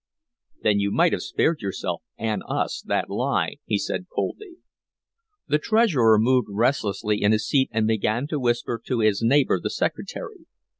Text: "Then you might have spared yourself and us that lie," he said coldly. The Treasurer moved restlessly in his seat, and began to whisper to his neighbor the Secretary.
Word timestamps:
"Then 0.63 0.79
you 0.79 0.89
might 0.89 1.11
have 1.13 1.21
spared 1.21 1.61
yourself 1.61 2.01
and 2.17 2.41
us 2.49 2.81
that 2.87 3.07
lie," 3.07 3.57
he 3.65 3.77
said 3.77 4.07
coldly. 4.09 4.53
The 5.47 5.59
Treasurer 5.59 6.17
moved 6.17 6.47
restlessly 6.49 7.21
in 7.21 7.31
his 7.33 7.47
seat, 7.47 7.69
and 7.71 7.85
began 7.85 8.25
to 8.29 8.39
whisper 8.39 8.81
to 8.87 9.01
his 9.01 9.21
neighbor 9.21 9.59
the 9.61 9.69
Secretary. 9.69 10.47